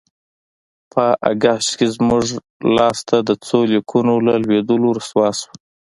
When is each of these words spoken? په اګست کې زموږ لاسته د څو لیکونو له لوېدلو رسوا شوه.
په 0.91 1.05
اګست 1.31 1.69
کې 1.77 1.87
زموږ 1.95 2.25
لاسته 2.77 3.15
د 3.27 3.31
څو 3.45 3.57
لیکونو 3.73 4.13
له 4.27 4.33
لوېدلو 4.43 4.89
رسوا 4.97 5.27
شوه. 5.39 5.51